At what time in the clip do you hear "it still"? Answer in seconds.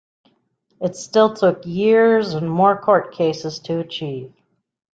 0.81-1.35